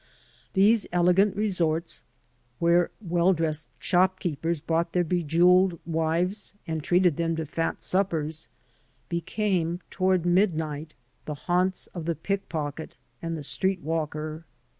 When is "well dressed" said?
3.01-3.67